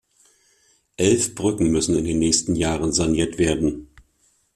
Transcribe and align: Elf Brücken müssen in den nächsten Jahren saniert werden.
Elf 0.97 1.35
Brücken 1.35 1.69
müssen 1.69 1.95
in 1.95 2.05
den 2.05 2.17
nächsten 2.17 2.55
Jahren 2.55 2.91
saniert 2.91 3.37
werden. 3.37 3.91